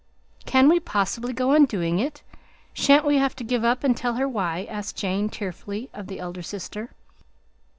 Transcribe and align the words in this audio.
"Can 0.47 0.67
we 0.67 0.79
possibly 0.79 1.31
go 1.31 1.53
on 1.53 1.65
doing 1.65 1.99
it? 1.99 2.23
Shan't 2.73 3.05
we 3.05 3.19
have 3.19 3.35
to 3.35 3.43
give 3.43 3.63
up 3.63 3.83
and 3.83 3.95
tell 3.95 4.15
her 4.15 4.27
why?" 4.27 4.65
asked 4.67 4.95
Jane 4.97 5.29
tearfully 5.29 5.91
of 5.93 6.07
the 6.07 6.19
elder 6.19 6.41
sister. 6.41 6.89